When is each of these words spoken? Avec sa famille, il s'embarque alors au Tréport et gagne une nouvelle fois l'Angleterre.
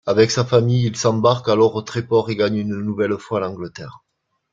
Avec 0.07 0.31
sa 0.31 0.43
famille, 0.43 0.87
il 0.87 0.95
s'embarque 0.95 1.47
alors 1.47 1.75
au 1.75 1.83
Tréport 1.83 2.27
et 2.31 2.35
gagne 2.35 2.57
une 2.57 2.75
nouvelle 2.81 3.19
fois 3.19 3.39
l'Angleterre. 3.39 3.99